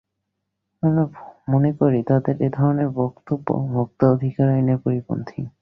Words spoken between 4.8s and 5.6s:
পরিপন্থী।